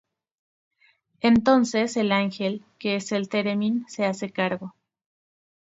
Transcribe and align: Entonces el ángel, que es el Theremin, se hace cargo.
Entonces 1.19 1.95
el 1.95 2.11
ángel, 2.11 2.65
que 2.79 2.95
es 2.95 3.11
el 3.11 3.29
Theremin, 3.29 3.85
se 3.87 4.03
hace 4.03 4.31
cargo. 4.31 4.73